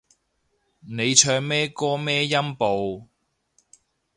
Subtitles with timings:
[0.79, 3.07] 你唱咩歌咩音部